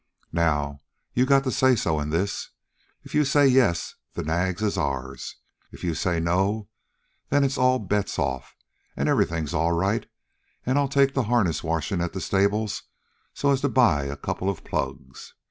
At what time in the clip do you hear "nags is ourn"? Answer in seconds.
4.23-5.15